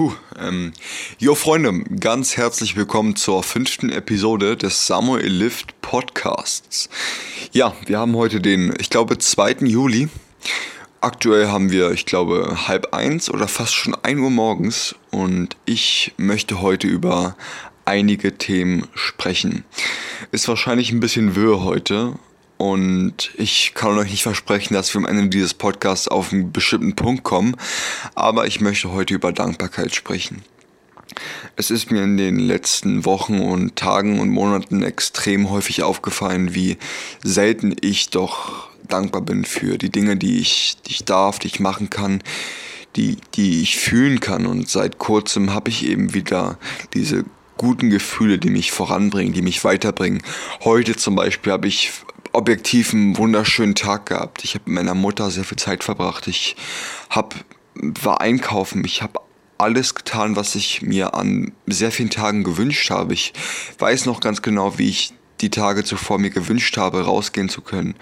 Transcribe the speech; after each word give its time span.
Puh, 0.00 0.14
ähm, 0.38 0.72
jo 1.18 1.34
Freunde, 1.34 1.84
ganz 2.00 2.38
herzlich 2.38 2.74
willkommen 2.74 3.16
zur 3.16 3.42
fünften 3.42 3.90
Episode 3.90 4.56
des 4.56 4.86
Samuel 4.86 5.28
Lift 5.28 5.78
Podcasts. 5.82 6.88
Ja, 7.52 7.74
wir 7.84 7.98
haben 7.98 8.16
heute 8.16 8.40
den, 8.40 8.72
ich 8.80 8.88
glaube, 8.88 9.18
2. 9.18 9.56
Juli. 9.66 10.08
Aktuell 11.02 11.48
haben 11.48 11.70
wir, 11.70 11.90
ich 11.90 12.06
glaube, 12.06 12.66
halb 12.66 12.94
eins 12.94 13.28
oder 13.28 13.46
fast 13.46 13.74
schon 13.74 13.94
ein 13.94 14.20
Uhr 14.20 14.30
morgens 14.30 14.94
und 15.10 15.58
ich 15.66 16.14
möchte 16.16 16.62
heute 16.62 16.86
über 16.86 17.36
einige 17.84 18.38
Themen 18.38 18.86
sprechen. 18.94 19.64
Ist 20.32 20.48
wahrscheinlich 20.48 20.92
ein 20.92 21.00
bisschen 21.00 21.36
wirr 21.36 21.62
heute, 21.62 22.14
und 22.60 23.30
ich 23.38 23.72
kann 23.74 23.96
euch 23.96 24.10
nicht 24.10 24.22
versprechen, 24.22 24.74
dass 24.74 24.92
wir 24.92 24.98
am 24.98 25.06
Ende 25.06 25.30
dieses 25.30 25.54
Podcasts 25.54 26.08
auf 26.08 26.30
einen 26.30 26.52
bestimmten 26.52 26.94
Punkt 26.94 27.22
kommen, 27.24 27.56
aber 28.14 28.46
ich 28.46 28.60
möchte 28.60 28.92
heute 28.92 29.14
über 29.14 29.32
Dankbarkeit 29.32 29.94
sprechen. 29.94 30.42
Es 31.56 31.70
ist 31.70 31.90
mir 31.90 32.02
in 32.02 32.18
den 32.18 32.36
letzten 32.38 33.06
Wochen 33.06 33.40
und 33.40 33.76
Tagen 33.76 34.20
und 34.20 34.28
Monaten 34.28 34.82
extrem 34.82 35.48
häufig 35.48 35.82
aufgefallen, 35.82 36.54
wie 36.54 36.76
selten 37.24 37.74
ich 37.80 38.10
doch 38.10 38.68
dankbar 38.86 39.22
bin 39.22 39.46
für 39.46 39.78
die 39.78 39.90
Dinge, 39.90 40.18
die 40.18 40.38
ich, 40.38 40.76
die 40.86 40.90
ich 40.90 41.04
darf, 41.06 41.38
die 41.38 41.46
ich 41.46 41.60
machen 41.60 41.88
kann, 41.88 42.22
die, 42.94 43.16
die 43.36 43.62
ich 43.62 43.78
fühlen 43.78 44.20
kann. 44.20 44.44
Und 44.44 44.68
seit 44.68 44.98
kurzem 44.98 45.54
habe 45.54 45.70
ich 45.70 45.86
eben 45.86 46.12
wieder 46.12 46.58
diese 46.92 47.24
guten 47.56 47.88
Gefühle, 47.88 48.38
die 48.38 48.50
mich 48.50 48.70
voranbringen, 48.70 49.32
die 49.32 49.40
mich 49.40 49.64
weiterbringen. 49.64 50.22
Heute 50.62 50.94
zum 50.96 51.14
Beispiel 51.14 51.52
habe 51.52 51.66
ich 51.66 51.90
objektiv 52.32 52.92
einen 52.92 53.16
wunderschönen 53.16 53.74
Tag 53.74 54.06
gehabt. 54.06 54.44
Ich 54.44 54.54
habe 54.54 54.64
mit 54.66 54.74
meiner 54.74 54.94
Mutter 54.94 55.30
sehr 55.30 55.44
viel 55.44 55.58
Zeit 55.58 55.84
verbracht. 55.84 56.26
Ich 56.28 56.56
hab, 57.08 57.34
war 57.74 58.20
einkaufen. 58.20 58.84
Ich 58.84 59.02
habe 59.02 59.20
alles 59.58 59.94
getan, 59.94 60.36
was 60.36 60.54
ich 60.54 60.82
mir 60.82 61.14
an 61.14 61.52
sehr 61.66 61.92
vielen 61.92 62.10
Tagen 62.10 62.44
gewünscht 62.44 62.90
habe. 62.90 63.12
Ich 63.14 63.32
weiß 63.78 64.06
noch 64.06 64.20
ganz 64.20 64.42
genau, 64.42 64.78
wie 64.78 64.88
ich 64.88 65.12
die 65.40 65.50
Tage 65.50 65.84
zuvor 65.84 66.18
mir 66.18 66.30
gewünscht 66.30 66.76
habe, 66.76 67.02
rausgehen 67.02 67.48
zu 67.48 67.62
können, 67.62 67.94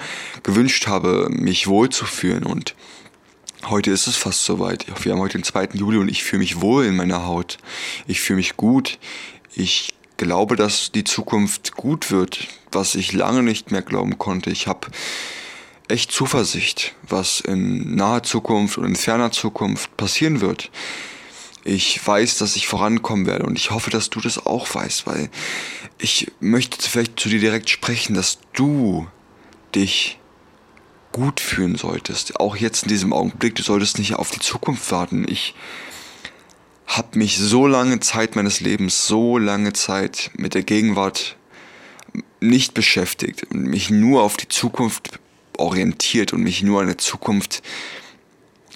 gewünscht 0.42 0.86
habe, 0.86 1.28
mich 1.30 1.66
wohlzufühlen 1.66 2.44
und 2.44 2.74
heute 3.66 3.90
ist 3.90 4.06
es 4.06 4.16
fast 4.16 4.44
soweit. 4.44 4.86
Wir 5.04 5.12
haben 5.12 5.20
heute 5.20 5.38
den 5.38 5.44
2. 5.44 5.70
Juli 5.74 5.98
und 5.98 6.08
ich 6.08 6.24
fühle 6.24 6.40
mich 6.40 6.60
wohl 6.60 6.84
in 6.84 6.96
meiner 6.96 7.26
Haut. 7.26 7.58
Ich 8.06 8.20
fühle 8.20 8.38
mich 8.38 8.56
gut. 8.56 8.98
Ich 9.54 9.94
glaube, 10.18 10.56
dass 10.56 10.92
die 10.92 11.04
Zukunft 11.04 11.74
gut 11.74 12.10
wird, 12.10 12.48
was 12.70 12.94
ich 12.94 13.14
lange 13.14 13.42
nicht 13.42 13.70
mehr 13.70 13.80
glauben 13.80 14.18
konnte. 14.18 14.50
Ich 14.50 14.66
habe 14.66 14.88
echt 15.88 16.12
Zuversicht, 16.12 16.94
was 17.02 17.40
in 17.40 17.94
naher 17.94 18.22
Zukunft 18.22 18.76
und 18.76 18.84
in 18.84 18.96
ferner 18.96 19.32
Zukunft 19.32 19.96
passieren 19.96 20.42
wird. 20.42 20.70
Ich 21.64 22.06
weiß, 22.06 22.38
dass 22.38 22.56
ich 22.56 22.68
vorankommen 22.68 23.26
werde 23.26 23.46
und 23.46 23.58
ich 23.58 23.70
hoffe, 23.70 23.90
dass 23.90 24.10
du 24.10 24.20
das 24.20 24.44
auch 24.44 24.74
weißt, 24.74 25.06
weil 25.06 25.30
ich 25.98 26.30
möchte 26.40 26.88
vielleicht 26.88 27.18
zu 27.18 27.28
dir 27.28 27.40
direkt 27.40 27.70
sprechen, 27.70 28.14
dass 28.14 28.38
du 28.52 29.06
dich 29.74 30.18
gut 31.12 31.40
fühlen 31.40 31.76
solltest. 31.76 32.38
Auch 32.38 32.56
jetzt 32.56 32.84
in 32.84 32.88
diesem 32.88 33.12
Augenblick, 33.12 33.54
du 33.54 33.62
solltest 33.62 33.98
nicht 33.98 34.14
auf 34.14 34.30
die 34.30 34.40
Zukunft 34.40 34.90
warten. 34.92 35.26
Ich 35.28 35.54
habe 36.88 37.18
mich 37.18 37.38
so 37.38 37.66
lange 37.66 38.00
Zeit 38.00 38.34
meines 38.34 38.60
Lebens, 38.60 39.06
so 39.06 39.38
lange 39.38 39.72
Zeit 39.74 40.30
mit 40.36 40.54
der 40.54 40.62
Gegenwart 40.62 41.36
nicht 42.40 42.74
beschäftigt 42.74 43.44
und 43.50 43.64
mich 43.64 43.90
nur 43.90 44.22
auf 44.22 44.36
die 44.36 44.48
Zukunft 44.48 45.20
orientiert 45.56 46.32
und 46.32 46.42
mich 46.42 46.62
nur 46.62 46.80
an 46.80 46.86
der 46.86 46.98
Zukunft 46.98 47.62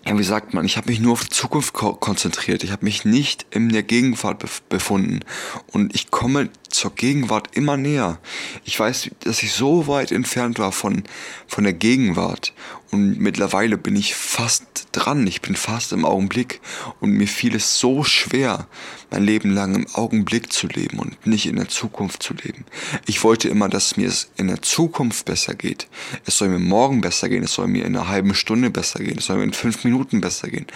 ja, 0.05 0.19
wie 0.19 0.25
sagt 0.25 0.53
man, 0.53 0.65
ich 0.65 0.77
habe 0.77 0.91
mich 0.91 0.99
nur 0.99 1.13
auf 1.13 1.23
die 1.23 1.29
Zukunft 1.29 1.75
ko 1.75 1.93
konzentriert. 1.95 2.65
Ich 2.65 2.73
habe 2.73 2.85
mich 2.85 3.05
nicht 3.05 3.47
in 3.51 3.69
der 3.69 3.85
Gegenwart 3.85 4.41
bef 4.41 4.63
befunden. 4.63 5.21
Und 5.69 5.95
ich 5.95 6.11
komme 6.11 6.51
zur 6.83 6.97
Gegenwart 6.97 7.57
immer 7.57 7.77
näher. 7.77 8.19
Ich 8.65 8.79
weiß, 8.79 9.11
dass 9.21 9.45
ich 9.45 9.53
so 9.53 9.87
weit 9.87 10.11
entfernt 10.11 10.59
war 10.59 10.73
von, 10.73 11.05
von 11.47 11.63
der 11.63 11.75
Gegenwart. 11.75 12.55
Und 12.91 13.20
mittlerweile 13.20 13.79
bin 13.79 13.95
ich 13.95 14.17
fast 14.17 14.89
dran. 14.91 15.25
Ich 15.29 15.41
bin 15.42 15.55
fast 15.55 15.92
im 15.92 16.05
Augenblick. 16.05 16.61
Und 16.98 17.13
mir 17.13 17.29
fiel 17.29 17.55
es 17.55 17.79
so 17.79 18.03
schwer, 18.03 18.67
mein 19.13 19.23
Leben 19.23 19.55
lang 19.55 19.77
im 19.77 19.87
Augenblick 19.95 20.53
zu 20.53 20.67
leben 20.67 20.98
und 20.98 21.25
nicht 21.25 21.47
in 21.47 21.55
der 21.55 21.69
Zukunft 21.69 22.21
zu 22.21 22.35
leben. 22.35 22.65
Ich 23.07 23.23
wollte 23.23 23.48
immer, 23.48 23.69
dass 23.69 23.97
mir 23.97 24.09
es 24.09 24.33
in 24.37 24.48
der 24.48 24.61
Zukunft 24.61 25.25
besser 25.25 25.55
geht. 25.55 25.87
Es 26.27 26.39
soll 26.39 26.48
mir 26.48 26.59
morgen 26.59 27.01
besser 27.01 27.29
gehen. 27.29 27.45
Es 27.45 27.55
soll 27.55 27.69
mir 27.69 27.85
in 27.85 27.95
einer 27.97 28.09
halben 28.09 28.35
Stunde 28.35 28.71
besser 28.71 28.98
gehen. 28.98 29.19
Es 29.19 29.27
soll 29.27 29.37
mir 29.37 29.45
in 29.45 29.53
fünf 29.53 29.85
Minuten 29.85 30.21
besser 30.21 30.48
gehen. 30.48 30.67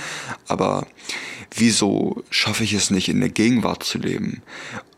Aber 0.46 0.86
wieso 1.52 2.22
schaffe 2.30 2.62
ich 2.62 2.74
es 2.74 2.90
nicht, 2.90 3.08
in 3.08 3.18
der 3.18 3.30
Gegenwart 3.30 3.82
zu 3.82 3.98
leben? 3.98 4.42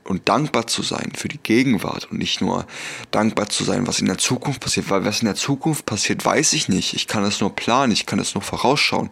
Und 0.08 0.28
dankbar 0.28 0.66
zu 0.66 0.82
sein 0.82 1.12
für 1.14 1.28
die 1.28 1.38
Gegenwart 1.38 2.10
und 2.10 2.18
nicht 2.18 2.40
nur 2.40 2.66
dankbar 3.10 3.48
zu 3.48 3.64
sein, 3.64 3.86
was 3.86 4.00
in 4.00 4.06
der 4.06 4.18
Zukunft 4.18 4.60
passiert, 4.60 4.90
weil 4.90 5.04
was 5.04 5.20
in 5.20 5.26
der 5.26 5.34
Zukunft 5.34 5.86
passiert, 5.86 6.24
weiß 6.24 6.54
ich 6.54 6.68
nicht. 6.68 6.94
Ich 6.94 7.06
kann 7.06 7.24
es 7.24 7.40
nur 7.40 7.54
planen, 7.54 7.92
ich 7.92 8.06
kann 8.06 8.18
es 8.18 8.34
nur 8.34 8.42
vorausschauen. 8.42 9.10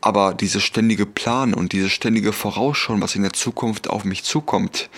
Aber 0.00 0.34
dieses 0.34 0.62
ständige 0.62 1.06
Planen 1.06 1.54
und 1.54 1.72
dieses 1.72 1.92
ständige 1.92 2.32
Vorausschauen, 2.32 3.00
was 3.00 3.16
in 3.16 3.22
der 3.22 3.32
Zukunft 3.32 3.90
auf 3.90 4.04
mich 4.04 4.22
zukommt, 4.22 4.90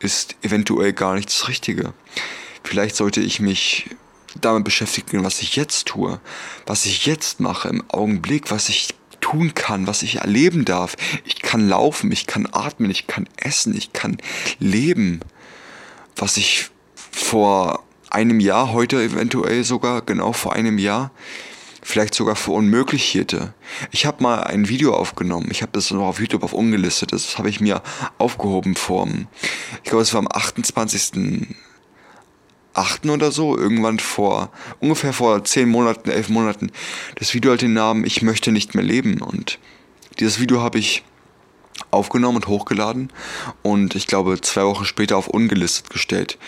ist 0.00 0.36
eventuell 0.42 0.92
gar 0.92 1.14
nicht 1.14 1.28
das 1.28 1.48
Richtige. 1.48 1.92
Vielleicht 2.64 2.96
sollte 2.96 3.20
ich 3.20 3.40
mich 3.40 3.90
damit 4.40 4.64
beschäftigen, 4.64 5.24
was 5.24 5.40
ich 5.40 5.56
jetzt 5.56 5.86
tue, 5.86 6.20
was 6.66 6.86
ich 6.86 7.06
jetzt 7.06 7.40
mache 7.40 7.68
im 7.68 7.84
Augenblick, 7.90 8.50
was 8.50 8.68
ich 8.68 8.94
tun 9.30 9.54
kann, 9.54 9.86
was 9.86 10.02
ich 10.02 10.16
erleben 10.16 10.64
darf. 10.64 10.96
Ich 11.24 11.40
kann 11.40 11.68
laufen, 11.68 12.10
ich 12.10 12.26
kann 12.26 12.48
atmen, 12.50 12.90
ich 12.90 13.06
kann 13.06 13.28
essen, 13.36 13.76
ich 13.76 13.92
kann 13.92 14.18
leben. 14.58 15.20
Was 16.16 16.36
ich 16.36 16.70
vor 16.94 17.84
einem 18.10 18.40
Jahr, 18.40 18.72
heute 18.72 19.02
eventuell 19.02 19.62
sogar, 19.64 20.02
genau 20.02 20.32
vor 20.32 20.54
einem 20.54 20.78
Jahr, 20.78 21.12
vielleicht 21.82 22.14
sogar 22.14 22.34
für 22.34 22.50
unmöglich 22.50 23.04
hielte. 23.04 23.54
Ich 23.92 24.04
habe 24.04 24.22
mal 24.22 24.42
ein 24.42 24.68
Video 24.68 24.94
aufgenommen, 24.94 25.48
ich 25.50 25.62
habe 25.62 25.72
das 25.72 25.90
noch 25.92 26.06
auf 26.06 26.18
YouTube 26.20 26.42
auf 26.42 26.52
ungelistet, 26.52 27.12
das 27.12 27.38
habe 27.38 27.48
ich 27.48 27.60
mir 27.60 27.82
aufgehoben 28.18 28.74
vor, 28.74 29.08
ich 29.82 29.90
glaube 29.90 30.02
es 30.02 30.12
war 30.12 30.18
am 30.18 30.28
28. 30.30 31.46
8. 32.74 33.06
oder 33.06 33.32
so, 33.32 33.56
irgendwann 33.56 33.98
vor, 33.98 34.50
ungefähr 34.80 35.12
vor 35.12 35.44
10 35.44 35.68
Monaten, 35.68 36.10
11 36.10 36.28
Monaten. 36.28 36.70
Das 37.16 37.34
Video 37.34 37.52
hat 37.52 37.62
den 37.62 37.72
Namen 37.72 38.04
Ich 38.04 38.22
möchte 38.22 38.52
nicht 38.52 38.74
mehr 38.74 38.84
leben 38.84 39.20
und 39.20 39.58
dieses 40.18 40.40
Video 40.40 40.60
habe 40.60 40.78
ich 40.78 41.02
aufgenommen 41.90 42.36
und 42.36 42.46
hochgeladen 42.46 43.10
und 43.62 43.94
ich 43.94 44.06
glaube 44.06 44.40
zwei 44.40 44.64
Wochen 44.64 44.84
später 44.84 45.16
auf 45.16 45.28
ungelistet 45.28 45.90
gestellt. 45.90 46.38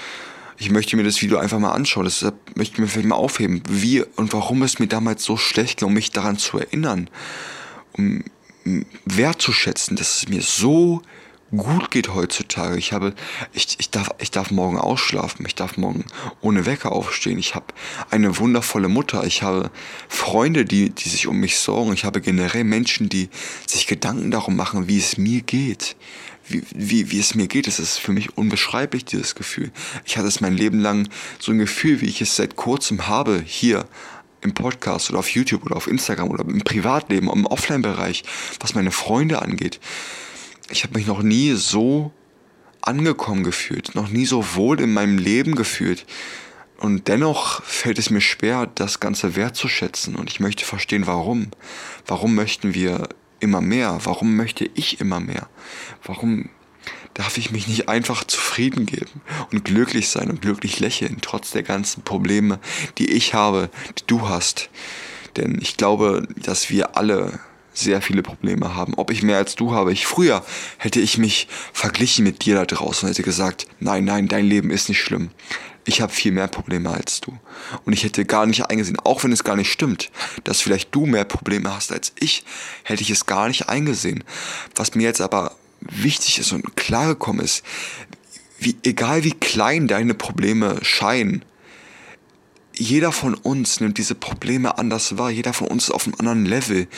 Ich 0.58 0.70
möchte 0.70 0.96
mir 0.96 1.04
das 1.04 1.22
Video 1.22 1.38
einfach 1.38 1.58
mal 1.58 1.72
anschauen, 1.72 2.04
deshalb 2.04 2.36
möchte 2.56 2.74
ich 2.74 2.80
mir 2.80 2.86
vielleicht 2.86 3.08
mal 3.08 3.16
aufheben, 3.16 3.62
wie 3.68 4.02
und 4.16 4.32
warum 4.32 4.62
es 4.62 4.78
mir 4.78 4.86
damals 4.86 5.24
so 5.24 5.36
schlecht 5.36 5.78
ging, 5.78 5.88
um 5.88 5.94
mich 5.94 6.10
daran 6.10 6.38
zu 6.38 6.58
erinnern, 6.58 7.10
um 7.92 8.22
wertzuschätzen, 9.04 9.96
dass 9.96 10.18
es 10.18 10.28
mir 10.28 10.42
so 10.42 11.02
gut 11.56 11.90
geht 11.90 12.14
heutzutage. 12.14 12.76
Ich 12.76 12.92
habe, 12.92 13.14
ich, 13.52 13.76
ich, 13.78 13.90
darf, 13.90 14.10
ich 14.18 14.30
darf 14.30 14.50
morgen 14.50 14.78
ausschlafen, 14.78 15.44
ich 15.46 15.54
darf 15.54 15.76
morgen 15.76 16.04
ohne 16.40 16.66
Wecker 16.66 16.92
aufstehen. 16.92 17.38
Ich 17.38 17.54
habe 17.54 17.66
eine 18.10 18.38
wundervolle 18.38 18.88
Mutter, 18.88 19.24
ich 19.24 19.42
habe 19.42 19.70
Freunde, 20.08 20.64
die, 20.64 20.90
die 20.90 21.08
sich 21.08 21.26
um 21.26 21.38
mich 21.38 21.58
sorgen. 21.58 21.92
Ich 21.92 22.04
habe 22.04 22.20
generell 22.20 22.64
Menschen, 22.64 23.08
die 23.08 23.28
sich 23.66 23.86
Gedanken 23.86 24.30
darum 24.30 24.56
machen, 24.56 24.88
wie 24.88 24.98
es 24.98 25.18
mir 25.18 25.42
geht. 25.42 25.96
Wie, 26.48 26.62
wie, 26.74 27.10
wie 27.12 27.20
es 27.20 27.36
mir 27.36 27.46
geht, 27.46 27.68
das 27.68 27.78
ist 27.78 27.98
für 27.98 28.12
mich 28.12 28.36
unbeschreiblich, 28.36 29.04
dieses 29.04 29.36
Gefühl. 29.36 29.70
Ich 30.04 30.18
hatte 30.18 30.26
es 30.26 30.40
mein 30.40 30.56
Leben 30.56 30.80
lang 30.80 31.08
so 31.38 31.52
ein 31.52 31.58
Gefühl, 31.58 32.00
wie 32.00 32.06
ich 32.06 32.20
es 32.20 32.34
seit 32.34 32.56
kurzem 32.56 33.06
habe, 33.06 33.40
hier 33.46 33.86
im 34.40 34.52
Podcast 34.52 35.10
oder 35.10 35.20
auf 35.20 35.28
YouTube 35.28 35.64
oder 35.64 35.76
auf 35.76 35.86
Instagram 35.86 36.28
oder 36.30 36.44
im 36.44 36.58
Privatleben, 36.58 37.30
im 37.30 37.46
Offline-Bereich, 37.46 38.24
was 38.58 38.74
meine 38.74 38.90
Freunde 38.90 39.40
angeht 39.40 39.78
ich 40.72 40.84
habe 40.84 40.98
mich 40.98 41.06
noch 41.06 41.22
nie 41.22 41.52
so 41.52 42.12
angekommen 42.80 43.44
gefühlt, 43.44 43.94
noch 43.94 44.08
nie 44.08 44.26
so 44.26 44.54
wohl 44.54 44.80
in 44.80 44.92
meinem 44.92 45.18
Leben 45.18 45.54
gefühlt. 45.54 46.06
Und 46.78 47.06
dennoch 47.06 47.62
fällt 47.62 47.98
es 47.98 48.10
mir 48.10 48.20
schwer, 48.20 48.66
das 48.74 48.98
Ganze 48.98 49.36
wertzuschätzen. 49.36 50.16
Und 50.16 50.28
ich 50.28 50.40
möchte 50.40 50.64
verstehen, 50.64 51.06
warum. 51.06 51.50
Warum 52.06 52.34
möchten 52.34 52.74
wir 52.74 53.08
immer 53.38 53.60
mehr? 53.60 54.00
Warum 54.02 54.34
möchte 54.34 54.68
ich 54.74 55.00
immer 55.00 55.20
mehr? 55.20 55.48
Warum 56.02 56.48
darf 57.14 57.38
ich 57.38 57.52
mich 57.52 57.68
nicht 57.68 57.88
einfach 57.88 58.24
zufrieden 58.24 58.86
geben 58.86 59.20
und 59.52 59.64
glücklich 59.64 60.08
sein 60.08 60.30
und 60.30 60.42
glücklich 60.42 60.80
lächeln, 60.80 61.18
trotz 61.20 61.52
der 61.52 61.62
ganzen 61.62 62.02
Probleme, 62.02 62.58
die 62.98 63.12
ich 63.12 63.34
habe, 63.34 63.70
die 63.98 64.06
du 64.06 64.28
hast? 64.28 64.70
Denn 65.36 65.58
ich 65.60 65.76
glaube, 65.76 66.26
dass 66.36 66.68
wir 66.68 66.96
alle 66.96 67.38
sehr 67.72 68.02
viele 68.02 68.22
Probleme 68.22 68.74
haben. 68.74 68.94
Ob 68.94 69.10
ich 69.10 69.22
mehr 69.22 69.38
als 69.38 69.54
du 69.54 69.72
habe. 69.72 69.92
Ich 69.92 70.06
früher 70.06 70.44
hätte 70.78 71.00
ich 71.00 71.18
mich 71.18 71.48
verglichen 71.72 72.24
mit 72.24 72.44
dir 72.44 72.54
da 72.54 72.66
draußen 72.66 73.06
und 73.06 73.14
hätte 73.14 73.22
gesagt, 73.22 73.66
nein, 73.80 74.04
nein, 74.04 74.28
dein 74.28 74.46
Leben 74.46 74.70
ist 74.70 74.88
nicht 74.88 75.00
schlimm. 75.00 75.30
Ich 75.84 76.00
habe 76.00 76.12
viel 76.12 76.32
mehr 76.32 76.46
Probleme 76.46 76.90
als 76.90 77.20
du. 77.20 77.36
Und 77.84 77.92
ich 77.92 78.04
hätte 78.04 78.24
gar 78.24 78.46
nicht 78.46 78.66
eingesehen, 78.66 78.98
auch 79.00 79.24
wenn 79.24 79.32
es 79.32 79.42
gar 79.42 79.56
nicht 79.56 79.72
stimmt, 79.72 80.10
dass 80.44 80.60
vielleicht 80.60 80.94
du 80.94 81.06
mehr 81.06 81.24
Probleme 81.24 81.74
hast 81.74 81.92
als 81.92 82.12
ich, 82.20 82.44
hätte 82.84 83.02
ich 83.02 83.10
es 83.10 83.26
gar 83.26 83.48
nicht 83.48 83.68
eingesehen. 83.68 84.22
Was 84.76 84.94
mir 84.94 85.02
jetzt 85.02 85.20
aber 85.20 85.56
wichtig 85.80 86.38
ist 86.38 86.52
und 86.52 86.76
klar 86.76 87.08
gekommen 87.08 87.40
ist, 87.40 87.64
wie, 88.60 88.76
egal 88.84 89.24
wie 89.24 89.32
klein 89.32 89.88
deine 89.88 90.14
Probleme 90.14 90.78
scheinen, 90.82 91.44
jeder 92.74 93.12
von 93.12 93.34
uns 93.34 93.80
nimmt 93.80 93.98
diese 93.98 94.14
Probleme 94.14 94.78
anders 94.78 95.18
wahr. 95.18 95.30
Jeder 95.30 95.52
von 95.52 95.68
uns 95.68 95.84
ist 95.84 95.90
auf 95.90 96.06
einem 96.06 96.14
anderen 96.18 96.46
Level. 96.46 96.88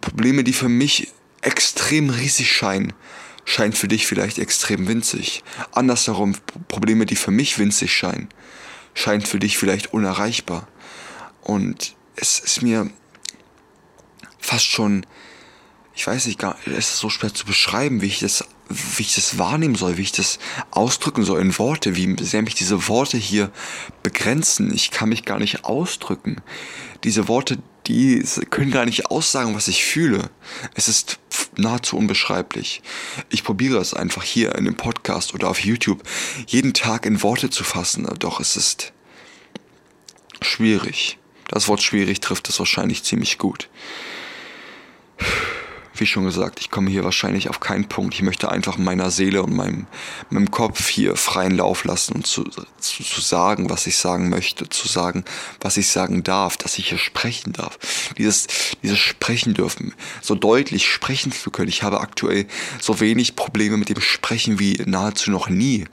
Probleme, 0.00 0.44
die 0.44 0.52
für 0.52 0.68
mich 0.68 1.12
extrem 1.42 2.10
riesig 2.10 2.50
scheinen, 2.50 2.92
scheinen 3.44 3.72
für 3.72 3.88
dich 3.88 4.06
vielleicht 4.06 4.38
extrem 4.38 4.88
winzig. 4.88 5.44
Andersherum, 5.72 6.34
Probleme, 6.68 7.06
die 7.06 7.16
für 7.16 7.30
mich 7.30 7.58
winzig 7.58 7.92
scheinen, 7.92 8.28
scheinen 8.94 9.22
für 9.22 9.38
dich 9.38 9.58
vielleicht 9.58 9.92
unerreichbar. 9.92 10.68
Und 11.42 11.94
es 12.16 12.38
ist 12.38 12.62
mir 12.62 12.90
fast 14.38 14.66
schon, 14.66 15.04
ich 15.94 16.06
weiß 16.06 16.26
nicht, 16.26 16.38
gar, 16.38 16.56
es 16.66 16.90
ist 16.90 16.98
so 16.98 17.10
schwer 17.10 17.32
zu 17.34 17.44
beschreiben, 17.44 18.02
wie 18.02 18.06
ich 18.06 18.20
das 18.20 18.44
wie 18.68 19.02
ich 19.02 19.14
das 19.14 19.38
wahrnehmen 19.38 19.74
soll, 19.74 19.98
wie 19.98 20.02
ich 20.02 20.12
das 20.12 20.38
ausdrücken 20.70 21.24
soll 21.24 21.40
in 21.40 21.58
Worte, 21.58 21.96
wie 21.96 22.16
sehr 22.22 22.42
mich 22.42 22.54
diese 22.54 22.88
Worte 22.88 23.18
hier 23.18 23.50
begrenzen. 24.02 24.72
Ich 24.74 24.90
kann 24.90 25.10
mich 25.10 25.24
gar 25.24 25.38
nicht 25.38 25.64
ausdrücken. 25.64 26.36
Diese 27.04 27.28
Worte, 27.28 27.58
die 27.86 28.24
können 28.50 28.70
gar 28.70 28.86
nicht 28.86 29.06
aussagen, 29.06 29.54
was 29.54 29.68
ich 29.68 29.84
fühle. 29.84 30.30
Es 30.74 30.88
ist 30.88 31.18
nahezu 31.56 31.96
unbeschreiblich. 31.96 32.82
Ich 33.28 33.44
probiere 33.44 33.78
es 33.78 33.94
einfach 33.94 34.22
hier 34.22 34.54
in 34.54 34.64
dem 34.64 34.76
Podcast 34.76 35.34
oder 35.34 35.48
auf 35.48 35.60
YouTube 35.60 36.02
jeden 36.46 36.74
Tag 36.74 37.06
in 37.06 37.22
Worte 37.22 37.50
zu 37.50 37.64
fassen, 37.64 38.08
doch 38.18 38.40
es 38.40 38.56
ist 38.56 38.92
schwierig. 40.40 41.18
Das 41.48 41.68
Wort 41.68 41.82
schwierig 41.82 42.20
trifft 42.20 42.48
es 42.48 42.58
wahrscheinlich 42.58 43.04
ziemlich 43.04 43.38
gut 43.38 43.68
wie 45.96 46.06
schon 46.06 46.24
gesagt, 46.24 46.60
ich 46.60 46.70
komme 46.70 46.90
hier 46.90 47.04
wahrscheinlich 47.04 47.48
auf 47.48 47.60
keinen 47.60 47.88
Punkt. 47.88 48.14
Ich 48.14 48.22
möchte 48.22 48.50
einfach 48.50 48.78
meiner 48.78 49.10
Seele 49.10 49.42
und 49.42 49.54
meinem, 49.54 49.86
meinem 50.30 50.50
Kopf 50.50 50.88
hier 50.88 51.16
freien 51.16 51.56
Lauf 51.56 51.84
lassen 51.84 52.14
und 52.14 52.26
zu, 52.26 52.44
zu, 52.78 53.04
zu 53.04 53.20
sagen, 53.20 53.70
was 53.70 53.86
ich 53.86 53.96
sagen 53.96 54.28
möchte, 54.28 54.68
zu 54.68 54.88
sagen, 54.88 55.24
was 55.60 55.76
ich 55.76 55.88
sagen 55.88 56.24
darf, 56.24 56.56
dass 56.56 56.78
ich 56.78 56.88
hier 56.88 56.98
sprechen 56.98 57.52
darf. 57.52 57.78
Dieses, 58.18 58.46
dieses 58.82 58.98
Sprechen 58.98 59.54
dürfen, 59.54 59.94
so 60.20 60.34
deutlich 60.34 60.86
sprechen 60.86 61.30
zu 61.30 61.50
können. 61.50 61.68
Ich 61.68 61.82
habe 61.82 62.00
aktuell 62.00 62.46
so 62.80 63.00
wenig 63.00 63.36
Probleme 63.36 63.76
mit 63.76 63.88
dem 63.88 64.00
Sprechen 64.00 64.58
wie 64.58 64.82
nahezu 64.86 65.30
noch 65.30 65.48
nie. 65.48 65.84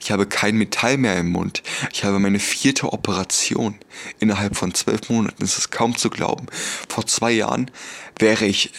Ich 0.00 0.10
habe 0.10 0.26
kein 0.26 0.56
Metall 0.56 0.98
mehr 0.98 1.16
im 1.18 1.30
Mund. 1.30 1.62
Ich 1.92 2.04
habe 2.04 2.18
meine 2.18 2.40
vierte 2.40 2.92
Operation 2.92 3.76
innerhalb 4.18 4.56
von 4.56 4.74
zwölf 4.74 5.08
Monaten. 5.08 5.36
Das 5.38 5.58
ist 5.58 5.70
kaum 5.70 5.96
zu 5.96 6.10
glauben. 6.10 6.46
Vor 6.88 7.06
zwei 7.06 7.30
Jahren 7.30 7.70
wäre 8.18 8.46
ich 8.46 8.72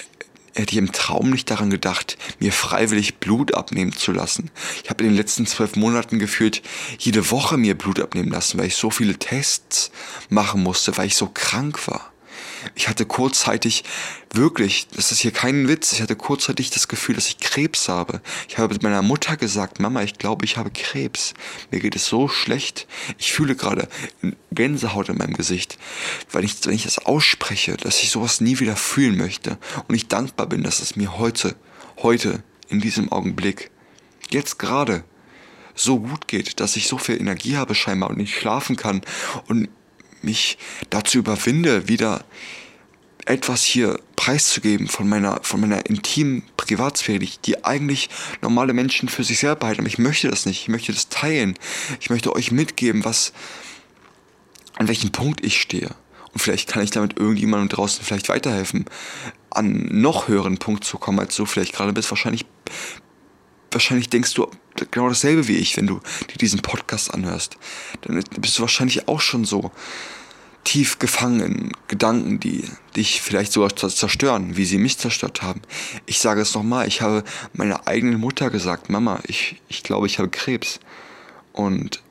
hätte 0.56 0.72
ich 0.72 0.78
im 0.78 0.92
Traum 0.92 1.30
nicht 1.30 1.52
daran 1.52 1.70
gedacht, 1.70 2.18
mir 2.40 2.52
freiwillig 2.52 3.18
Blut 3.18 3.54
abnehmen 3.54 3.94
zu 3.94 4.12
lassen. 4.12 4.52
Ich 4.84 4.90
habe 4.90 5.04
in 5.04 5.10
den 5.10 5.18
letzten 5.18 5.46
zwölf 5.46 5.76
Monaten 5.76 6.18
gefühlt 6.18 6.62
jede 6.98 7.30
Woche 7.30 7.58
mir 7.58 7.78
Blut 7.78 8.00
abnehmen 8.00 8.32
lassen, 8.32 8.58
weil 8.58 8.68
ich 8.68 8.76
so 8.76 8.90
viele 8.90 9.20
Tests 9.20 9.92
machen 10.30 10.64
musste, 10.64 10.98
weil 10.98 11.08
ich 11.08 11.16
so 11.16 11.28
krank 11.28 11.88
war. 11.88 12.12
Ich 12.74 12.88
hatte 12.88 13.06
kurzzeitig 13.06 13.84
wirklich, 14.34 14.88
das 14.96 15.12
ist 15.12 15.20
hier 15.20 15.32
kein 15.32 15.68
Witz, 15.68 15.94
ich 15.94 16.02
hatte 16.02 16.16
kurzzeitig 16.16 16.70
das 16.72 16.88
Gefühl, 16.88 17.16
dass 17.16 17.28
ich 17.28 17.38
Krebs 17.38 17.88
habe. 17.88 18.22
Ich 18.48 18.58
habe 18.58 18.74
mit 18.74 18.84
meiner 18.84 19.02
Mutter 19.02 19.38
gesagt, 19.38 19.80
Mama, 19.80 20.02
ich 20.02 20.18
glaube, 20.18 20.46
ich 20.46 20.58
habe 20.58 20.72
Krebs. 20.72 21.34
Mir 21.72 21.80
geht 21.80 21.96
es 21.96 22.08
so 22.08 22.28
schlecht. 22.28 22.88
Ich 23.18 23.34
fühle 23.34 23.56
gerade 23.56 23.88
Gänsehaut 24.52 25.10
in 25.10 25.18
meinem 25.18 25.36
Gesicht, 25.36 25.78
weil 26.32 26.44
ich, 26.44 26.66
wenn 26.66 26.74
ich 26.74 26.84
das 26.84 27.00
ausspreche, 27.00 27.78
dass 27.78 28.02
ich 28.02 28.10
sowas 28.10 28.42
nie 28.42 28.60
wieder 28.60 28.76
fühlen 28.76 29.18
möchte. 29.18 29.58
Und 29.88 29.96
ich 29.96 30.08
dankbar 30.08 30.48
bin, 30.48 30.64
dass 30.64 30.80
es 30.80 30.96
mir 30.96 31.18
heute, 31.18 31.56
heute, 31.98 32.44
in 32.70 32.82
diesem 32.82 33.12
Augenblick, 33.12 33.70
jetzt 34.32 34.58
gerade, 34.58 35.04
so 35.76 36.00
gut 36.00 36.28
geht, 36.28 36.60
dass 36.60 36.78
ich 36.78 36.88
so 36.88 36.98
viel 36.98 37.20
Energie 37.20 37.58
habe 37.58 37.76
scheinbar 37.76 38.10
und 38.10 38.18
nicht 38.18 38.34
schlafen 38.34 38.78
kann 38.78 39.02
und 39.48 39.68
mich 40.26 40.58
dazu 40.90 41.20
überwinde, 41.20 41.88
wieder 41.88 42.26
etwas 43.26 43.64
hier 43.64 44.00
preiszugeben 44.16 44.88
von 44.88 45.10
meiner, 45.10 45.40
von 45.42 45.60
meiner 45.60 45.86
intimen 45.88 46.44
Privatsphäre, 46.58 47.20
die, 47.20 47.64
eigentlich 47.66 48.10
normale 48.42 48.74
Menschen 48.74 49.10
für 49.10 49.24
sich 49.24 49.40
selber 49.40 49.68
halten. 49.68 49.82
Aber 49.82 49.90
ich 49.90 49.98
möchte 49.98 50.30
das 50.30 50.46
nicht. 50.46 50.62
Ich 50.62 50.68
möchte 50.68 50.94
das 50.94 51.10
teilen. 51.10 51.58
Ich 52.00 52.10
möchte 52.10 52.34
euch 52.36 52.52
mitgeben, 52.52 53.04
was, 53.04 53.34
an 54.76 54.88
welchem 54.88 55.12
Punkt 55.12 55.44
ich 55.44 55.60
stehe. 55.60 55.90
Und 56.34 56.40
vielleicht 56.40 56.70
kann 56.70 56.84
ich 56.84 56.92
damit 56.92 57.18
irgendjemandem 57.18 57.70
draußen 57.70 58.04
vielleicht 58.04 58.30
weiterhelfen, 58.30 58.86
an 59.50 59.88
noch 59.90 60.28
höheren 60.28 60.58
Punkt 60.58 60.84
zu 60.84 60.98
kommen, 60.98 61.20
als 61.20 61.36
du 61.36 61.46
vielleicht 61.46 61.74
gerade 61.74 61.94
bist. 61.94 62.12
Wahrscheinlich, 62.12 62.46
wahrscheinlich 63.76 64.10
denkst 64.10 64.34
du 64.34 64.50
genau 64.90 65.10
dasselbe 65.10 65.48
wie 65.48 65.58
ich, 65.58 65.78
wenn 65.78 65.86
du 65.86 66.00
dir 66.32 66.38
diesen 66.40 66.62
Podcast 66.62 67.14
anhörst. 67.14 67.58
Dann 68.02 68.24
bist 68.40 68.58
du 68.58 68.62
wahrscheinlich 68.62 69.08
auch 69.08 69.22
schon 69.22 69.46
so 69.46 69.72
tief 70.64 70.98
gefangen 70.98 71.40
in 71.42 71.72
Gedanken, 71.88 72.40
die 72.40 72.64
dich 72.96 73.22
vielleicht 73.22 73.52
sogar 73.52 73.76
zerstören, 73.76 74.58
wie 74.58 74.66
sie 74.66 74.80
mich 74.80 74.98
zerstört 74.98 75.44
haben. 75.44 75.62
Ich 76.08 76.20
sage 76.20 76.42
es 76.42 76.56
nochmal, 76.56 76.88
ich 76.88 77.02
habe 77.02 77.24
meiner 77.54 77.88
eigenen 77.88 78.20
Mutter 78.20 78.50
gesagt, 78.50 78.90
Mama, 78.90 79.20
ich, 79.28 79.62
ich 79.70 79.84
glaube, 79.84 80.08
ich 80.08 80.18
habe 80.18 80.30
Krebs. 80.30 80.80
Und 81.54 82.02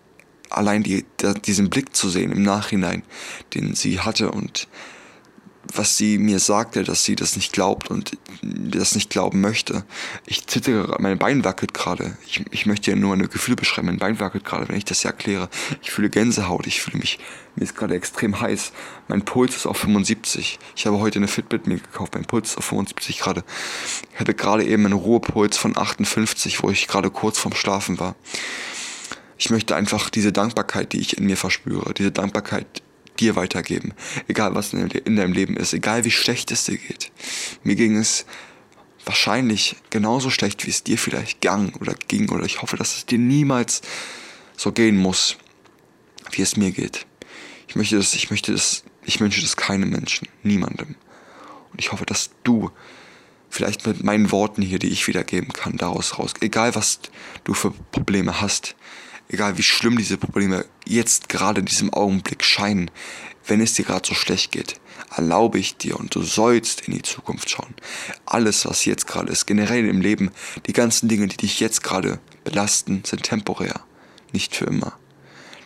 allein 0.50 0.84
die, 0.84 1.04
diesen 1.46 1.68
Blick 1.68 1.96
zu 1.96 2.08
sehen 2.08 2.30
im 2.30 2.42
Nachhinein, 2.42 3.02
den 3.54 3.74
sie 3.74 4.00
hatte 4.00 4.30
und 4.30 4.68
was 5.72 5.96
sie 5.96 6.18
mir 6.18 6.38
sagte, 6.38 6.84
dass 6.84 7.04
sie 7.04 7.16
das 7.16 7.36
nicht 7.36 7.52
glaubt 7.52 7.90
und 7.90 8.18
das 8.42 8.94
nicht 8.94 9.10
glauben 9.10 9.40
möchte. 9.40 9.84
Ich 10.26 10.46
zittere, 10.46 10.96
mein 11.00 11.18
Bein 11.18 11.44
wackelt 11.44 11.74
gerade. 11.74 12.16
Ich, 12.26 12.44
ich 12.50 12.66
möchte 12.66 12.90
ja 12.90 12.96
nur 12.96 13.12
eine 13.12 13.28
Gefühle 13.28 13.56
beschreiben. 13.56 13.86
Mein 13.86 13.98
Bein 13.98 14.20
wackelt 14.20 14.44
gerade, 14.44 14.68
wenn 14.68 14.76
ich 14.76 14.84
das 14.84 15.04
erkläre. 15.04 15.48
Ich 15.82 15.90
fühle 15.90 16.10
Gänsehaut, 16.10 16.66
ich 16.66 16.80
fühle 16.80 16.98
mich, 16.98 17.18
mir 17.56 17.64
ist 17.64 17.76
gerade 17.76 17.94
extrem 17.94 18.40
heiß. 18.40 18.72
Mein 19.08 19.24
Puls 19.24 19.56
ist 19.56 19.66
auf 19.66 19.78
75. 19.78 20.58
Ich 20.76 20.86
habe 20.86 20.98
heute 20.98 21.18
eine 21.18 21.28
Fitbit 21.28 21.66
mir 21.66 21.78
gekauft. 21.78 22.14
Mein 22.14 22.24
Puls 22.24 22.50
ist 22.50 22.58
auf 22.58 22.64
75 22.64 23.18
gerade. 23.18 23.44
Ich 24.12 24.20
hatte 24.20 24.34
gerade 24.34 24.64
eben 24.64 24.84
einen 24.84 24.94
Ruhepuls 24.94 25.56
von 25.56 25.76
58, 25.76 26.62
wo 26.62 26.70
ich 26.70 26.88
gerade 26.88 27.10
kurz 27.10 27.38
vorm 27.38 27.54
Schlafen 27.54 27.98
war. 27.98 28.16
Ich 29.38 29.50
möchte 29.50 29.74
einfach 29.76 30.10
diese 30.10 30.32
Dankbarkeit, 30.32 30.92
die 30.92 31.00
ich 31.00 31.18
in 31.18 31.26
mir 31.26 31.36
verspüre, 31.36 31.92
diese 31.94 32.12
Dankbarkeit, 32.12 32.66
dir 33.20 33.36
weitergeben. 33.36 33.94
Egal 34.28 34.54
was 34.54 34.72
in 34.72 35.16
deinem 35.16 35.32
Leben 35.32 35.56
ist, 35.56 35.72
egal 35.72 36.04
wie 36.04 36.10
schlecht 36.10 36.50
es 36.50 36.64
dir 36.64 36.78
geht. 36.78 37.12
Mir 37.62 37.76
ging 37.76 37.96
es 37.96 38.26
wahrscheinlich 39.04 39.76
genauso 39.90 40.30
schlecht, 40.30 40.66
wie 40.66 40.70
es 40.70 40.82
dir 40.82 40.98
vielleicht 40.98 41.40
gang 41.40 41.80
oder 41.80 41.94
ging 42.08 42.30
oder 42.30 42.44
ich 42.44 42.62
hoffe, 42.62 42.76
dass 42.76 42.96
es 42.96 43.06
dir 43.06 43.18
niemals 43.18 43.82
so 44.56 44.72
gehen 44.72 44.96
muss, 44.96 45.36
wie 46.32 46.42
es 46.42 46.56
mir 46.56 46.70
geht. 46.70 47.06
Ich 47.68 47.76
möchte 47.76 47.96
das, 47.96 48.14
ich 48.14 48.30
möchte 48.30 48.52
das, 48.52 48.84
ich 49.04 49.20
wünsche 49.20 49.40
das 49.40 49.56
keinem 49.56 49.90
Menschen, 49.90 50.28
niemandem. 50.42 50.96
Und 51.72 51.80
ich 51.80 51.92
hoffe, 51.92 52.06
dass 52.06 52.30
du 52.44 52.70
vielleicht 53.50 53.86
mit 53.86 54.02
meinen 54.02 54.32
Worten 54.32 54.62
hier, 54.62 54.78
die 54.78 54.88
ich 54.88 55.06
wiedergeben 55.06 55.52
kann, 55.52 55.76
daraus 55.76 56.18
raus, 56.18 56.34
egal 56.40 56.74
was 56.74 57.00
du 57.44 57.54
für 57.54 57.70
Probleme 57.92 58.40
hast, 58.40 58.74
egal 59.28 59.58
wie 59.58 59.62
schlimm 59.62 59.96
diese 59.96 60.16
Probleme 60.16 60.64
jetzt 60.86 61.28
gerade 61.28 61.60
in 61.60 61.66
diesem 61.66 61.92
Augenblick 61.92 62.44
scheinen, 62.44 62.90
wenn 63.46 63.60
es 63.60 63.74
dir 63.74 63.84
gerade 63.84 64.06
so 64.06 64.14
schlecht 64.14 64.52
geht, 64.52 64.80
erlaube 65.14 65.58
ich 65.58 65.76
dir 65.76 65.98
und 65.98 66.14
du 66.14 66.22
sollst 66.22 66.82
in 66.82 66.94
die 66.94 67.02
Zukunft 67.02 67.50
schauen. 67.50 67.74
Alles, 68.26 68.64
was 68.66 68.84
jetzt 68.84 69.06
gerade 69.06 69.30
ist, 69.30 69.46
generell 69.46 69.86
im 69.86 70.00
Leben, 70.00 70.30
die 70.66 70.72
ganzen 70.72 71.08
Dinge, 71.08 71.26
die 71.26 71.36
dich 71.36 71.60
jetzt 71.60 71.82
gerade 71.82 72.20
belasten, 72.44 73.02
sind 73.04 73.22
temporär, 73.22 73.80
nicht 74.32 74.56
für 74.56 74.64
immer. 74.64 74.94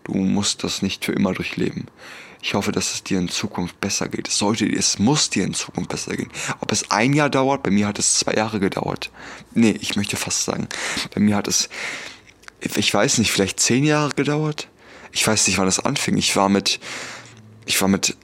Du 0.05 0.15
musst 0.15 0.65
das 0.65 0.83
nicht 0.83 1.05
für 1.05 1.13
immer 1.13 1.35
durchleben. 1.35 1.87
Ich 2.41 2.55
hoffe, 2.55 2.73
dass 2.73 2.95
es 2.95 3.03
dir 3.03 3.19
in 3.19 3.29
Zukunft 3.29 3.81
besser 3.81 4.09
geht. 4.09 4.29
Es 4.29 4.39
sollte, 4.39 4.65
es 4.65 4.99
muss 4.99 5.29
dir 5.29 5.45
in 5.45 5.55
Zukunft 5.55 5.91
besser 5.91 6.17
gehen. 6.17 6.31
Ob 6.61 6.71
es 6.71 6.91
ein 6.91 7.13
Jahr 7.13 7.31
dauert, 7.31 7.63
bei 7.63 7.71
mir 7.71 7.87
hat 7.87 7.99
es 7.99 8.15
zwei 8.15 8.35
Jahre 8.35 8.61
gedauert. 8.61 9.11
Nee, 9.55 9.77
ich 9.81 9.97
möchte 9.97 10.17
fast 10.17 10.45
sagen, 10.45 10.69
bei 11.15 11.21
mir 11.21 11.37
hat 11.37 11.49
es 11.49 11.69
ich 12.61 12.93
weiß 12.93 13.19
nicht, 13.19 13.31
vielleicht 13.31 13.61
zehn 13.61 13.85
Jahre 13.85 14.11
gedauert. 14.15 14.69
Ich 15.13 15.27
weiß 15.27 15.47
nicht, 15.47 15.59
wann 15.59 15.67
das 15.67 15.81
anfing. 15.81 16.17
Ich 16.17 16.37
war 16.37 16.49
mit, 16.49 16.81
ich 17.67 17.81
war 17.81 17.89
mit 17.89 18.17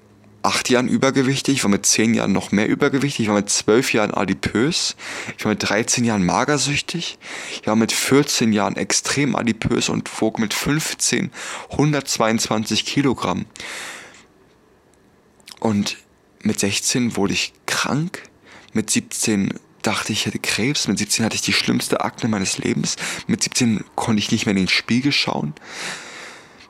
acht 0.44 0.68
Jahren 0.68 0.88
übergewichtig, 0.88 1.56
ich 1.56 1.64
war 1.64 1.70
mit 1.70 1.86
zehn 1.86 2.12
Jahren 2.12 2.32
noch 2.32 2.52
mehr 2.52 2.68
übergewichtig, 2.68 3.20
ich 3.20 3.28
war 3.28 3.36
mit 3.36 3.48
zwölf 3.48 3.94
Jahren 3.94 4.12
adipös, 4.12 4.94
ich 5.38 5.44
war 5.44 5.50
mit 5.50 5.66
13 5.66 6.04
Jahren 6.04 6.24
magersüchtig, 6.24 7.18
ich 7.60 7.66
war 7.66 7.76
mit 7.76 7.92
14 7.92 8.52
Jahren 8.52 8.76
extrem 8.76 9.36
adipös 9.36 9.88
und 9.88 10.10
wog 10.20 10.38
mit 10.38 10.52
15 10.52 11.30
122 11.70 12.84
Kilogramm. 12.84 13.46
Und 15.60 15.96
mit 16.42 16.60
16 16.60 17.16
wurde 17.16 17.32
ich 17.32 17.54
krank, 17.64 18.22
mit 18.74 18.90
17 18.90 19.54
dachte, 19.86 20.12
ich 20.12 20.26
hätte 20.26 20.38
Krebs. 20.38 20.88
Mit 20.88 20.98
17 20.98 21.24
hatte 21.24 21.36
ich 21.36 21.42
die 21.42 21.52
schlimmste 21.52 22.02
Akne 22.02 22.28
meines 22.28 22.58
Lebens. 22.58 22.96
Mit 23.26 23.42
17 23.42 23.84
konnte 23.94 24.20
ich 24.20 24.30
nicht 24.30 24.46
mehr 24.46 24.52
in 24.52 24.62
den 24.62 24.68
Spiegel 24.68 25.12
schauen. 25.12 25.54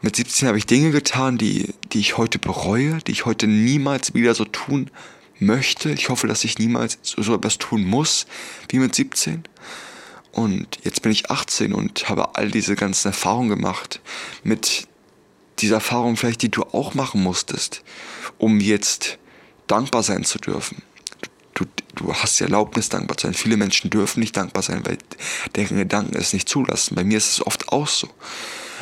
Mit 0.03 0.17
17 0.17 0.49
habe 0.49 0.59
ich 0.59 0.67
Dinge 0.67 0.91
getan, 0.91 1.39
die, 1.39 1.73
die 1.93 2.01
ich 2.01 2.19
heute 2.19 2.39
bereue, 2.39 2.99
die 3.07 3.13
ich 3.13 3.25
heute 3.25 3.47
niemals 3.47 4.13
wieder 4.13 4.35
so 4.35 4.45
tun 4.45 4.91
möchte. 5.39 5.91
Ich 5.91 6.09
hoffe, 6.11 6.27
dass 6.27 6.45
ich 6.45 6.59
niemals 6.59 6.99
so, 7.03 7.23
so 7.23 7.35
etwas 7.35 7.59
tun 7.59 7.85
muss 7.85 8.27
wie 8.69 8.79
mit 8.79 8.95
17. 8.95 9.45
Und 10.33 10.79
jetzt 10.83 11.03
bin 11.03 11.13
ich 11.13 11.31
18 11.31 11.73
und 11.73 12.09
habe 12.09 12.35
all 12.35 12.51
diese 12.51 12.75
ganzen 12.75 13.09
Erfahrungen 13.09 13.49
gemacht. 13.49 14.01
Mit 14.43 14.89
dieser 15.61 15.77
Erfahrung 15.77 16.17
vielleicht, 16.17 16.43
die 16.43 16.51
du 16.51 16.65
auch 16.65 16.95
machen 16.95 17.23
musstest, 17.23 17.83
um 18.39 18.61
jetzt 18.61 19.19
dankbar 19.67 20.03
sein 20.03 20.25
zu 20.25 20.39
dürfen. 20.39 20.83
Du, 21.55 21.65
du 21.95 22.13
hast 22.13 22.41
die 22.41 22.45
Erlaubnis, 22.45 22.89
dankbar 22.89 23.17
zu 23.17 23.27
sein. 23.27 23.35
Viele 23.35 23.57
Menschen 23.57 23.91
dürfen 23.91 24.21
nicht 24.21 24.37
dankbar 24.37 24.63
sein, 24.63 24.85
weil 24.85 24.99
deren 25.55 25.79
Gedanken 25.79 26.17
es 26.17 26.33
nicht 26.33 26.49
zulassen. 26.49 26.97
Bei 26.97 27.05
mir 27.05 27.19
ist 27.19 27.31
es 27.31 27.47
oft 27.47 27.69
auch 27.69 27.87
so. 27.87 28.09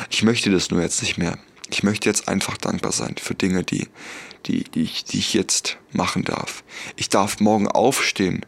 Ich 0.09 0.23
möchte 0.23 0.49
das 0.49 0.71
nur 0.71 0.81
jetzt 0.81 1.01
nicht 1.01 1.17
mehr. 1.17 1.37
Ich 1.69 1.83
möchte 1.83 2.09
jetzt 2.09 2.27
einfach 2.27 2.57
dankbar 2.57 2.91
sein 2.91 3.15
für 3.19 3.35
Dinge, 3.35 3.63
die, 3.63 3.87
die, 4.45 4.63
die, 4.63 4.83
ich, 4.83 5.05
die 5.05 5.19
ich 5.19 5.33
jetzt 5.33 5.77
machen 5.91 6.23
darf. 6.23 6.63
Ich 6.95 7.09
darf 7.09 7.39
morgen 7.39 7.67
aufstehen 7.67 8.45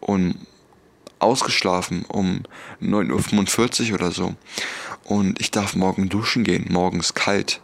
und 0.00 0.34
ausgeschlafen 1.20 2.04
um 2.06 2.42
9.45 2.82 3.88
Uhr 3.88 3.94
oder 3.94 4.10
so. 4.10 4.34
Und 5.04 5.40
ich 5.40 5.50
darf 5.50 5.74
morgen 5.76 6.08
duschen 6.08 6.44
gehen, 6.44 6.66
morgens 6.70 7.14
kalt. 7.14 7.60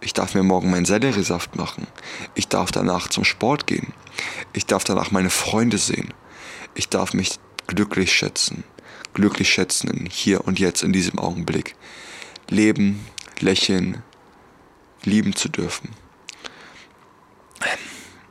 Ich 0.00 0.12
darf 0.12 0.34
mir 0.34 0.42
morgen 0.42 0.70
meinen 0.70 0.84
Selleriesaft 0.84 1.56
machen. 1.56 1.86
Ich 2.34 2.48
darf 2.48 2.72
danach 2.72 3.08
zum 3.08 3.24
Sport 3.24 3.66
gehen. 3.66 3.92
Ich 4.52 4.66
darf 4.66 4.84
danach 4.84 5.10
meine 5.10 5.30
Freunde 5.30 5.78
sehen. 5.78 6.12
Ich 6.74 6.88
darf 6.88 7.14
mich 7.14 7.38
glücklich 7.66 8.12
schätzen. 8.12 8.64
Glücklich 9.14 9.50
schätzen 9.50 9.88
in 9.88 10.06
hier 10.06 10.46
und 10.46 10.58
jetzt 10.58 10.82
in 10.82 10.92
diesem 10.92 11.18
Augenblick. 11.18 11.76
Leben, 12.48 13.04
lächeln, 13.40 14.02
lieben 15.04 15.34
zu 15.34 15.48
dürfen. 15.48 15.90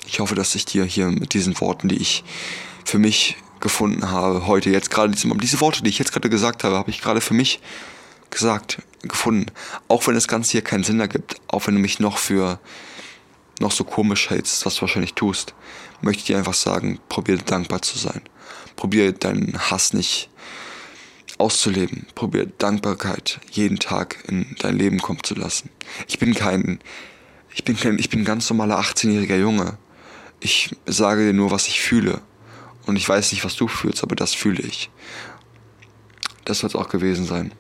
Ich 0.06 0.20
hoffe, 0.20 0.36
dass 0.36 0.56
ich 0.56 0.66
dir 0.66 0.84
hier 0.84 1.08
mit 1.08 1.34
diesen 1.34 1.60
Worten, 1.62 1.88
die 1.88 1.98
ich 1.98 2.24
für 2.84 3.00
mich 3.00 3.38
gefunden 3.60 4.10
habe, 4.12 4.48
heute 4.48 4.70
jetzt 4.70 4.90
gerade 4.90 5.14
diese, 5.14 5.30
diese 5.38 5.62
Worte, 5.62 5.84
die 5.84 5.90
ich 5.90 6.00
jetzt 6.00 6.12
gerade 6.12 6.30
gesagt 6.30 6.64
habe, 6.64 6.76
habe 6.76 6.90
ich 6.90 7.02
gerade 7.02 7.22
für 7.22 7.34
mich 7.34 7.62
gesagt, 8.30 8.82
gefunden. 9.04 9.46
Auch 9.88 10.08
wenn 10.08 10.16
das 10.16 10.28
Ganze 10.28 10.52
hier 10.52 10.64
keinen 10.64 10.84
Sinn 10.84 11.00
ergibt, 11.00 11.36
auch 11.48 11.68
wenn 11.68 11.76
du 11.76 11.82
mich 11.82 12.00
noch 12.00 12.18
für 12.18 12.60
noch 13.62 13.72
so 13.72 13.84
komisch 13.84 14.30
hältst, 14.30 14.66
was 14.66 14.76
du 14.76 14.82
wahrscheinlich 14.82 15.14
tust, 15.14 15.54
möchte 16.02 16.20
ich 16.20 16.26
dir 16.26 16.38
einfach 16.38 16.54
sagen, 16.54 17.00
probier 17.08 17.38
dankbar 17.38 17.82
zu 17.82 17.98
sein. 17.98 18.22
Probier 18.76 19.12
deinen 19.14 19.58
Hass 19.70 19.94
nicht 19.94 20.30
auszuleben. 21.38 22.06
Probier 22.16 22.46
Dankbarkeit 22.46 23.40
jeden 23.52 23.80
Tag 23.80 24.24
in 24.28 24.56
dein 24.60 24.78
Leben 24.78 25.00
kommen 25.00 25.24
zu 25.24 25.36
lassen. 25.36 25.70
Ich 26.08 26.20
bin 26.20 26.34
kein, 26.34 26.80
ich 27.54 27.64
bin 27.64 27.78
kein, 27.78 27.98
ich 28.00 28.10
bin 28.10 28.22
ein 28.22 28.26
ganz 28.26 28.50
normaler 28.50 28.80
18-jähriger 28.80 29.38
Junge. 29.38 29.78
Ich 30.40 30.76
sage 30.86 31.28
dir 31.28 31.34
nur, 31.34 31.52
was 31.52 31.68
ich 31.68 31.82
fühle. 31.82 32.22
Und 32.86 32.96
ich 32.96 33.08
weiß 33.08 33.32
nicht, 33.32 33.46
was 33.46 33.56
du 33.56 33.68
fühlst, 33.68 34.04
aber 34.04 34.16
das 34.16 34.34
fühle 34.34 34.64
ich. 34.64 34.90
Das 36.46 36.60
soll 36.60 36.70
es 36.70 36.76
auch 36.76 36.90
gewesen 36.90 37.26
sein. 37.26 37.52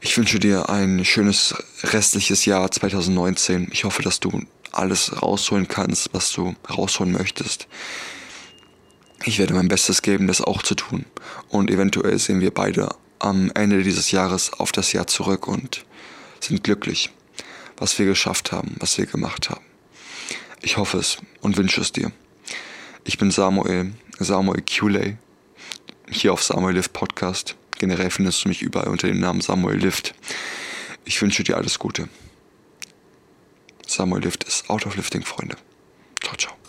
Ich 0.00 0.18
wünsche 0.18 0.38
dir 0.38 0.68
ein 0.68 1.04
schönes 1.04 1.54
restliches 1.82 2.44
Jahr 2.44 2.70
2019. 2.70 3.68
Ich 3.72 3.84
hoffe, 3.84 4.02
dass 4.02 4.20
du 4.20 4.42
alles 4.76 5.22
rausholen 5.22 5.68
kannst, 5.68 6.10
was 6.12 6.32
du 6.32 6.54
rausholen 6.68 7.12
möchtest. 7.12 7.68
Ich 9.24 9.38
werde 9.38 9.54
mein 9.54 9.68
Bestes 9.68 10.02
geben, 10.02 10.26
das 10.26 10.40
auch 10.40 10.62
zu 10.62 10.74
tun. 10.74 11.06
Und 11.48 11.70
eventuell 11.70 12.18
sehen 12.18 12.40
wir 12.40 12.52
beide 12.52 12.94
am 13.18 13.50
Ende 13.54 13.82
dieses 13.82 14.10
Jahres 14.10 14.52
auf 14.52 14.72
das 14.72 14.92
Jahr 14.92 15.06
zurück 15.06 15.48
und 15.48 15.84
sind 16.40 16.62
glücklich, 16.62 17.10
was 17.76 17.98
wir 17.98 18.06
geschafft 18.06 18.52
haben, 18.52 18.76
was 18.80 18.98
wir 18.98 19.06
gemacht 19.06 19.48
haben. 19.48 19.64
Ich 20.60 20.76
hoffe 20.76 20.98
es 20.98 21.18
und 21.40 21.56
wünsche 21.56 21.80
es 21.80 21.92
dir. 21.92 22.12
Ich 23.04 23.18
bin 23.18 23.30
Samuel, 23.30 23.94
Samuel 24.18 24.62
Culey, 24.62 25.16
hier 26.10 26.32
auf 26.32 26.42
Samuel 26.42 26.74
Lift 26.74 26.92
Podcast. 26.92 27.56
Generell 27.78 28.10
findest 28.10 28.44
du 28.44 28.48
mich 28.48 28.62
überall 28.62 28.88
unter 28.88 29.08
dem 29.08 29.20
Namen 29.20 29.40
Samuel 29.40 29.78
Lift. 29.78 30.14
Ich 31.04 31.20
wünsche 31.20 31.44
dir 31.44 31.56
alles 31.56 31.78
Gute. 31.78 32.08
Samuel 33.86 34.22
Lift 34.22 34.44
ist 34.44 34.68
out 34.70 34.86
of 34.86 34.96
lifting, 34.96 35.22
Freunde. 35.22 35.56
Ciao, 36.22 36.36
ciao. 36.36 36.63